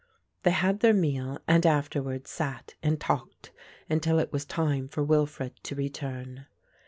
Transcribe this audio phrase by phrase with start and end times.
[0.41, 3.51] They had their meal and afterwards sat and talked
[3.87, 6.47] until it was time for Wilfred to return.